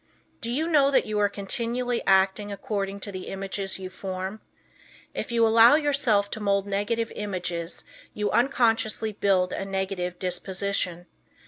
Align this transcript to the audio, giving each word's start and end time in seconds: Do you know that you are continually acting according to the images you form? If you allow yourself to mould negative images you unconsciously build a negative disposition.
Do 0.41 0.49
you 0.49 0.65
know 0.65 0.89
that 0.89 1.05
you 1.05 1.19
are 1.19 1.29
continually 1.29 2.01
acting 2.07 2.51
according 2.51 3.01
to 3.01 3.11
the 3.11 3.27
images 3.27 3.77
you 3.77 3.91
form? 3.91 4.41
If 5.13 5.31
you 5.31 5.45
allow 5.45 5.75
yourself 5.75 6.31
to 6.31 6.39
mould 6.39 6.65
negative 6.65 7.11
images 7.15 7.83
you 8.15 8.31
unconsciously 8.31 9.11
build 9.11 9.53
a 9.53 9.63
negative 9.63 10.17
disposition. 10.17 11.05